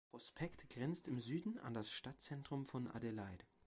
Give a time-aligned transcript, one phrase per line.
[0.09, 3.45] Prospect grenzt im Süden an das Stadtzentrum von Adelaide.